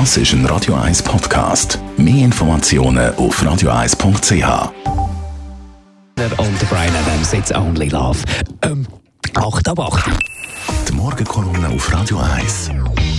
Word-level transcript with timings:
Das 0.00 0.16
ist 0.16 0.32
ein 0.32 0.44
Radio 0.46 0.74
1 0.74 1.04
Podcast. 1.04 1.78
Mehr 1.96 2.24
Informationen 2.24 3.14
auf 3.14 3.40
radio1.ch. 3.40 4.72
Und 6.36 6.68
Brian 6.68 6.94
Adams, 6.96 7.32
It's 7.32 7.54
Only 7.54 7.90
Love. 7.90 8.18
Ähm, 8.62 8.88
8 9.34 9.68
ab 9.68 9.78
8. 9.78 10.10
Die 10.88 10.92
Morgenkolumne 10.94 11.68
auf 11.68 11.92
Radio 11.92 12.18
1. 12.18 12.70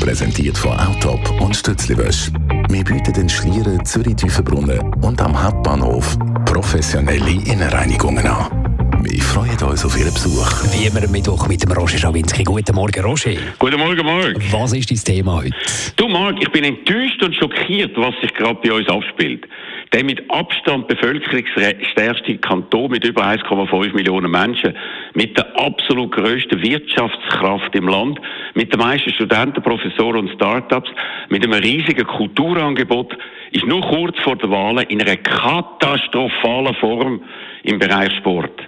Präsentiert 0.02 0.58
von 0.58 0.78
Autop 0.78 1.40
und 1.40 1.56
Stützliwösch. 1.56 2.30
Wir 2.68 2.84
bieten 2.84 3.14
den 3.14 3.30
Schlieren 3.30 3.86
Zürich-Tüfenbrunnen 3.86 4.94
und 4.96 5.22
am 5.22 5.42
Hauptbahnhof 5.42 6.18
professionelle 6.44 7.42
Innenreinigungen 7.46 8.28
an. 8.28 8.65
Wir 9.08 9.22
freuen 9.22 9.62
uns 9.70 9.86
auf 9.86 9.96
Ihren 10.00 10.12
Besuch. 10.12 10.50
Wie 10.74 10.88
immer 10.88 11.04
am 11.04 11.12
Mittwoch 11.12 11.48
mit 11.48 11.62
dem 11.62 11.72
Roger 11.72 12.00
Schawinski. 12.00 12.44
Guten 12.44 12.74
Morgen, 12.74 13.06
Roger. 13.06 13.36
Guten 13.60 13.78
Morgen, 13.78 14.04
Marc. 14.04 14.36
Was 14.52 14.74
ist 14.74 14.90
dein 14.90 14.98
Thema 14.98 15.44
heute? 15.44 15.52
Du, 15.96 16.08
Marc, 16.08 16.42
ich 16.42 16.50
bin 16.52 16.64
enttäuscht 16.64 17.22
und 17.22 17.36
schockiert, 17.36 17.96
was 17.98 18.16
sich 18.22 18.34
gerade 18.34 18.58
bei 18.64 18.74
uns 18.74 18.90
abspielt. 18.90 19.46
Der 19.94 20.04
mit 20.04 20.28
Abstand 20.32 20.88
bevölkerungsstärkste 20.88 22.38
Kanton 22.40 22.90
mit 22.90 23.06
über 23.06 23.22
1,5 23.28 23.94
Millionen 23.94 24.32
Menschen, 24.32 24.76
mit 25.14 25.38
der 25.38 25.56
absolut 25.56 26.12
grössten 26.12 26.60
Wirtschaftskraft 26.64 27.76
im 27.76 27.88
Land, 27.88 28.20
mit 28.56 28.74
den 28.74 28.80
meisten 28.80 29.12
Studenten, 29.12 29.62
Professoren 29.62 30.22
und 30.22 30.34
Start-ups, 30.34 30.90
mit 31.30 31.44
einem 31.44 31.54
riesigen 31.54 32.08
Kulturangebot, 32.08 33.16
ist 33.52 33.68
nur 33.68 33.82
kurz 33.82 34.18
vor 34.22 34.36
der 34.36 34.50
Wahl 34.50 34.84
in 34.90 35.00
einer 35.00 35.18
katastrophalen 35.18 36.74
Form 36.76 37.22
im 37.62 37.78
Bereich 37.78 38.12
Sport. 38.16 38.65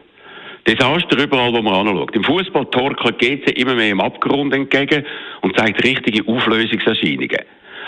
Desaster 0.68 1.24
überall, 1.24 1.54
wo 1.54 1.62
man 1.62 1.88
anschaut. 1.88 2.14
Im 2.14 2.26
Fußball 2.26 2.66
torkelt 2.66 3.20
GC 3.20 3.58
immer 3.58 3.74
mehr 3.74 3.92
im 3.92 4.02
Abgrund 4.02 4.54
entgegen 4.54 5.06
und 5.42 5.58
zeigt 5.58 5.82
richtige 5.84 6.28
Auflösungserscheinungen. 6.28 7.40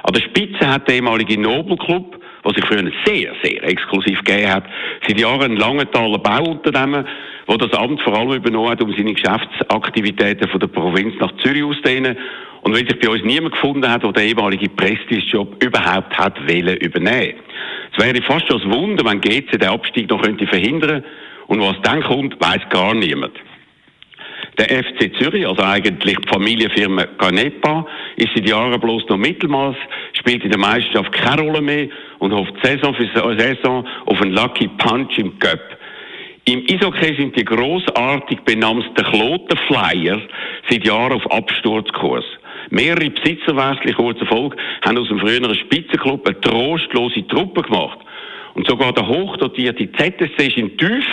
An 0.04 0.14
der 0.14 0.22
Spitze 0.22 0.66
hat 0.66 0.88
der 0.88 0.96
ehemalige 0.96 1.40
Nobelclub, 1.40 2.18
was 2.44 2.56
sich 2.56 2.66
früher 2.66 2.90
sehr, 3.06 3.34
sehr 3.44 3.64
exklusiv 3.64 4.24
gegeben 4.24 4.50
hat, 4.50 4.64
seit 5.06 5.20
Jahren 5.20 5.52
ein 5.52 5.58
Langenthaler 5.58 6.20
Bauunternehmen, 6.20 7.06
wo 7.48 7.58
das 7.58 7.74
Amt 7.74 8.02
vor 8.02 8.18
allem 8.18 8.32
übernommen 8.32 8.70
hat, 8.70 8.82
um 8.82 8.94
seine 8.94 9.14
Geschäftsaktivitäten 9.14 10.48
von 10.48 10.60
der 10.62 10.68
Provinz 10.68 11.16
nach 11.20 11.36
Zürich 11.44 11.64
auszudehnen. 11.64 12.18
Und 12.62 12.74
wenn 12.74 12.88
sich 12.88 12.98
bei 12.98 13.10
uns 13.10 13.24
niemand 13.26 13.56
gefunden 13.56 13.90
hat, 13.90 14.04
der 14.04 14.14
den 14.14 14.28
ehemaligen 14.30 14.74
Prestige-Job 14.74 15.62
überhaupt 15.62 16.18
hat 16.18 16.40
wollen 16.48 16.78
übernehmen. 16.78 17.40
Es 17.92 18.06
wäre 18.06 18.22
fast 18.22 18.48
schon 18.48 18.62
ein 18.62 18.72
Wunder, 18.72 19.04
wenn 19.04 19.20
GC 19.20 19.60
den 19.60 19.70
Abstieg 19.70 20.10
noch 20.10 20.22
könnte 20.22 20.48
verhindern 20.48 21.04
und 21.50 21.60
was 21.62 21.76
dann 21.82 22.02
kommt, 22.04 22.40
weiß 22.40 22.62
gar 22.70 22.94
niemand. 22.94 23.34
Der 24.58 24.84
FC 24.84 25.12
Zürich, 25.20 25.48
also 25.48 25.64
eigentlich 25.64 26.18
die 26.18 26.30
Familienfirma 26.30 27.06
Canepa, 27.18 27.86
ist 28.18 28.30
seit 28.36 28.48
Jahren 28.48 28.80
bloß 28.80 29.04
noch 29.10 29.18
Mittelmaß, 29.18 29.76
spielt 30.14 30.44
in 30.44 30.52
der 30.52 30.60
Meisterschaft 30.60 31.12
keine 31.12 31.42
Rolle 31.42 31.62
mehr 31.62 31.88
und 32.20 32.34
hofft 32.34 32.54
Saison 32.64 32.94
für 32.94 33.08
Saison 33.38 33.86
auf 34.06 34.22
einen 34.22 34.34
Lucky 34.34 34.68
Punch 34.68 35.18
im 35.18 35.40
Cup. 35.40 35.60
Im 36.46 36.66
Eishockey 36.70 37.16
sind 37.16 37.36
die 37.36 37.46
grossartig 37.46 38.42
benannten 38.42 39.04
Klotenflyer 39.04 40.22
seit 40.70 40.86
Jahren 40.86 41.14
auf 41.14 41.32
Absturzkurs. 41.32 42.26
Mehrere 42.70 43.10
Besitzerwechsel 43.10 43.94
kurzer 43.94 44.26
Folge 44.28 44.58
haben 44.86 44.98
aus 44.98 45.08
dem 45.08 45.20
früheren 45.20 45.56
Spitzenklub 45.56 46.28
eine 46.28 46.40
trostlose 46.42 47.28
Truppe 47.28 47.64
gemacht. 47.64 48.00
Und 48.56 48.68
sogar 48.68 48.94
der 48.94 49.08
hochdotierte 49.08 49.92
ZSC 49.92 50.48
ist 50.48 50.58
in 50.58 50.78
Tief 50.78 51.06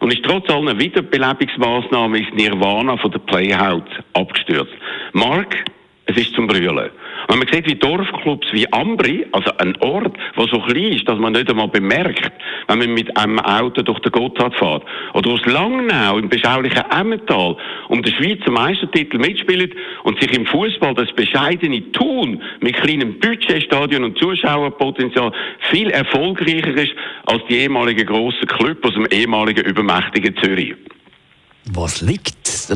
und 0.00 0.12
ist 0.12 0.24
trotz 0.24 0.48
aller 0.50 0.78
Wiederbelebungsmaßnahmen 0.78 2.20
ins 2.20 2.34
Nirvana 2.34 2.96
von 2.96 3.10
der 3.10 3.20
Playhouse 3.20 3.82
abgestürzt. 4.14 4.72
Mark, 5.12 5.64
es 6.06 6.16
ist 6.16 6.34
zum 6.34 6.46
Brüllen. 6.46 6.90
Wenn 7.28 7.38
man 7.38 7.48
sieht, 7.48 7.66
wie 7.66 7.74
Dorfclubs 7.74 8.52
wie 8.52 8.70
Ambri, 8.72 9.26
also 9.32 9.50
ein 9.58 9.76
Ort, 9.80 10.16
der 10.36 10.46
so 10.46 10.60
klein 10.60 10.92
ist, 10.92 11.08
dass 11.08 11.18
man 11.18 11.32
nicht 11.32 11.48
einmal 11.48 11.68
bemerkt, 11.68 12.32
wenn 12.68 12.78
man 12.78 12.94
mit 12.94 13.16
einem 13.16 13.38
Auto 13.38 13.82
durch 13.82 14.00
den 14.00 14.12
Gotthard 14.12 14.54
fährt, 14.56 14.84
oder 15.14 15.30
aus 15.30 15.44
Langnau 15.46 16.18
im 16.18 16.28
beschaulichen 16.28 16.82
Emmental 16.90 17.56
um 17.88 18.02
den 18.02 18.14
Schweizer 18.14 18.50
Meistertitel 18.50 19.18
mitspielt 19.18 19.74
und 20.04 20.20
sich 20.20 20.36
im 20.36 20.46
Fußball 20.46 20.94
das 20.94 21.12
bescheidene 21.12 21.90
Tun 21.92 22.42
mit 22.60 22.76
kleinem 22.76 23.18
Budgetstadion 23.18 24.04
und 24.04 24.18
Zuschauerpotenzial 24.18 25.32
viel 25.70 25.90
erfolgreicher 25.90 26.74
ist 26.74 26.92
als 27.26 27.42
die 27.48 27.58
ehemaligen 27.58 28.06
grossen 28.06 28.46
Clubs 28.46 28.86
aus 28.88 28.94
dem 28.94 29.06
ehemaligen 29.06 29.64
übermächtigen 29.64 30.36
Zürich. 30.36 30.74
Was 31.66 32.00
liegt 32.00 32.34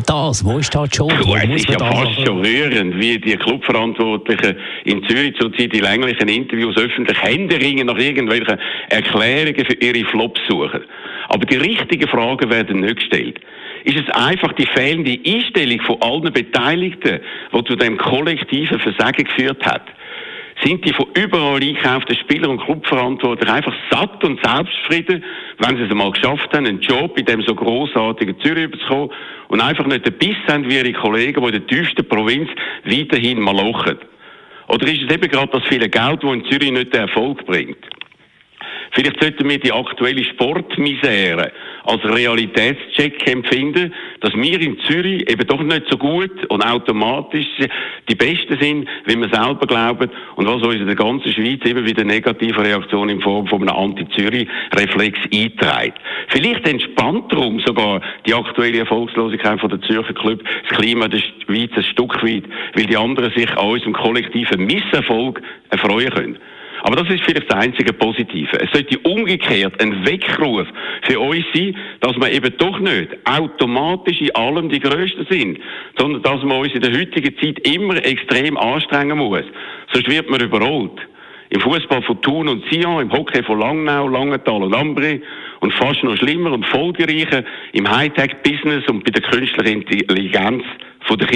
das? 0.09 0.45
Wo 0.45 0.59
ist 0.59 0.73
da 0.73 0.85
die 0.85 0.97
Schuld? 0.97 1.13
Du, 1.19 1.35
es 1.35 1.63
ist 1.63 1.69
ja 1.69 1.79
fast 1.79 2.25
schon 2.25 2.45
rührend, 2.45 2.97
wie 3.01 3.19
die 3.19 3.37
Clubverantwortlichen 3.37 4.57
in 4.85 5.03
Zürich 5.09 5.35
zurzeit 5.41 5.75
in 5.75 5.81
länglichen 5.81 6.29
Interviews 6.29 6.77
öffentlich 6.77 7.21
Händeringen 7.21 7.89
nach 7.89 7.99
irgendwelchen 7.99 8.59
Erklärungen 8.91 9.65
für 9.67 9.75
ihre 9.75 10.09
Flops 10.09 10.41
suchen. 10.49 10.83
Aber 11.29 11.45
die 11.45 11.57
richtigen 11.57 12.09
Fragen 12.09 12.49
werden 12.49 12.81
nicht 12.81 12.97
gestellt. 12.97 13.41
Ist 13.83 13.99
es 13.99 14.15
einfach 14.15 14.53
die 14.53 14.67
fehlende 14.67 15.19
Einstellung 15.27 15.81
von 15.81 16.01
allen 16.03 16.33
Beteiligten, 16.33 17.21
die 17.53 17.65
zu 17.65 17.75
dem 17.75 17.97
kollektiven 17.99 18.79
Versagen 18.79 19.25
geführt 19.25 19.67
hat? 19.67 19.83
Sind 20.65 20.85
die 20.87 20.93
von 20.93 21.07
überall 21.15 21.61
eingekauften 21.61 22.17
Spieler 22.17 22.49
und 22.49 22.63
Clubverantwortlichen 22.63 23.55
einfach 23.55 23.75
satt 23.91 24.25
und 24.25 24.41
selbstzufrieden, 24.43 25.23
wenn 25.59 25.77
sie 25.77 25.83
es 25.83 25.91
einmal 25.91 26.13
geschafft 26.13 26.53
haben, 26.55 26.67
einen 26.67 26.81
Job 26.81 27.19
in 27.19 27.27
dem 27.27 27.43
so 27.43 27.55
grossartigen 27.55 28.39
Zürich 28.41 28.71
zu 28.73 28.87
kommen 28.87 29.11
und 29.49 29.61
einfach 29.61 29.87
nicht 29.87 30.07
den 30.07 30.15
Biss 30.15 30.37
haben 30.49 30.69
wie 30.69 30.77
ihre 30.77 30.93
Kollegen, 30.93 31.41
die 31.41 31.47
in 31.47 31.53
der 31.53 31.67
tiefsten 31.67 32.09
Provinz 32.09 32.49
weiterhin 32.85 33.41
malochen. 33.41 33.99
Oder 34.69 34.87
ist 34.87 35.03
es 35.03 35.15
eben 35.15 35.29
gerade 35.29 35.53
das 35.53 35.63
viele 35.69 35.89
Geld, 35.89 36.23
das 36.23 36.33
in 36.33 36.45
Zürich 36.47 36.73
nicht 36.73 36.93
den 36.93 37.03
Erfolg 37.03 37.45
bringt? 37.47 37.79
Vielleicht 38.97 39.23
sollten 39.23 39.47
wir 39.47 39.59
die 39.59 39.73
aktuelle 39.73 40.25
Sportmisere 40.25 41.53
als 41.85 42.03
Realitätscheck 42.03 43.31
empfinden, 43.31 43.93
dass 44.23 44.33
wir 44.33 44.59
in 44.59 44.79
Zürich 44.81 45.31
eben 45.31 45.47
doch 45.47 45.63
nicht 45.63 45.83
so 45.91 45.99
gut 45.99 46.47
und 46.49 46.65
automatisch 46.65 47.47
die 48.09 48.15
Besten 48.15 48.59
sind, 48.59 48.89
wie 49.05 49.17
wir 49.17 49.29
selber 49.29 49.67
glauben 49.67 50.11
und 50.37 50.47
was 50.47 50.63
uns 50.63 50.77
in 50.77 50.87
der 50.87 50.97
ganzen 50.97 51.31
Schweiz 51.31 51.61
immer 51.65 51.85
wieder 51.85 52.05
negative 52.05 52.65
Reaktionen 52.65 53.17
in 53.17 53.21
Form 53.21 53.47
von 53.47 53.61
einem 53.61 53.77
Anti-Zürich-Reflex 53.77 55.19
einträgt. 55.25 55.99
Vielleicht 56.29 56.67
entspannt 56.67 57.31
darum 57.31 57.61
sogar 57.61 58.01
die 58.27 58.33
aktuelle 58.33 58.79
Erfolgslosigkeit 58.79 59.61
von 59.61 59.69
der 59.69 59.83
Zürcher 59.83 60.15
Club 60.15 60.43
das 60.71 60.79
Klima 60.79 61.07
der 61.07 61.21
Schweiz 61.45 61.71
ein 61.77 61.83
Stück 61.83 62.15
weit, 62.23 62.45
weil 62.75 62.87
die 62.87 62.97
anderen 62.97 63.31
sich 63.33 63.51
an 63.59 63.69
unserem 63.69 63.93
kollektiven 63.93 64.65
Misserfolg 64.65 65.43
erfreuen 65.69 66.11
können. 66.11 66.39
Aber 66.87 66.95
das 66.95 67.13
ist 67.13 67.25
vielleicht 67.25 67.51
das 67.51 67.59
einzige 67.59 67.93
Positive. 67.93 68.61
Es 68.61 68.71
sollte 68.71 68.97
umgekehrt 69.01 69.83
ein 69.83 70.07
Weckruf 70.07 70.69
für 71.03 71.19
uns 71.19 71.45
sein, 71.53 71.77
dass 71.99 72.17
wir 72.17 72.31
eben 72.31 72.57
doch 72.59 72.79
nicht 72.79 73.09
automatisch 73.25 74.21
in 74.21 74.33
allem 74.37 74.69
die 74.69 74.79
Größten 74.79 75.27
sind, 75.29 75.59
sondern 75.99 76.23
dass 76.23 76.45
man 76.45 76.61
uns 76.61 76.73
in 76.75 76.83
der 76.83 76.97
heutigen 76.97 77.37
Zeit 77.39 77.59
immer 77.67 77.97
extrem 77.97 78.57
anstrengen 78.57 79.19
muss. 79.19 79.43
Sonst 79.93 80.09
wird 80.09 80.31
man 80.31 80.41
überrollt. 80.41 80.93
Im 81.49 81.61
Fußball 81.61 82.03
von 82.03 82.23
Thun 82.23 82.47
und 82.47 82.63
Sion, 82.71 83.03
im 83.03 83.13
Hockey 83.13 83.43
von 83.43 83.59
Langnau, 83.59 84.07
Langenthal 84.07 84.63
und 84.63 84.73
Ambri 84.73 85.21
und 85.59 85.73
fast 85.73 86.05
noch 86.05 86.17
schlimmer 86.17 86.53
und 86.53 86.67
folgereicher 86.67 87.43
im 87.73 87.91
Hightech-Business 87.91 88.87
und 88.87 89.03
bei 89.03 89.11
der 89.11 89.23
künstlichen 89.23 89.83
Intelligenz 89.83 90.63
von 91.01 91.19
den 91.19 91.29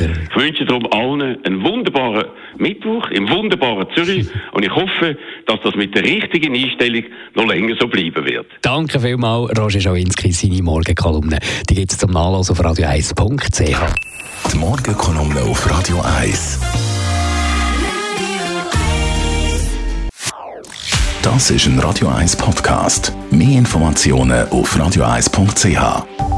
Chinesen. 0.00 0.28
Ich 0.30 0.36
wünsche 0.36 0.64
darum 0.64 0.86
allen 0.92 1.44
einen 1.44 1.62
wunderbaren 1.62 2.26
Mittwoch 2.58 3.08
im 3.10 3.28
wunderbaren 3.28 3.86
Zürich 3.94 4.26
und 4.52 4.64
ich 4.64 4.74
hoffe, 4.74 5.16
dass 5.46 5.60
das 5.62 5.74
mit 5.74 5.94
der 5.94 6.04
richtigen 6.04 6.54
Einstellung 6.54 7.04
noch 7.34 7.46
länger 7.46 7.76
so 7.78 7.86
bleiben 7.88 8.24
wird. 8.24 8.46
Danke 8.62 9.00
vielmals, 9.00 9.58
Roger 9.58 9.80
Schawinski, 9.80 10.32
seine 10.32 10.62
Morgenkolumne. 10.62 11.38
Die 11.68 11.74
gibt 11.74 11.92
es 11.92 11.98
zum 11.98 12.10
Nachlesen 12.10 12.52
auf 12.52 12.64
radio1.ch. 12.64 14.52
Die 14.52 14.58
Morgenkolumne 14.58 15.40
auf 15.42 15.70
Radio 15.70 16.00
1. 16.18 16.60
Das 21.22 21.50
ist 21.50 21.66
ein 21.66 21.78
Radio 21.78 22.08
1 22.08 22.36
Podcast. 22.36 23.12
Mehr 23.30 23.58
Informationen 23.58 24.48
auf 24.48 24.74
radio1.ch. 24.74 26.29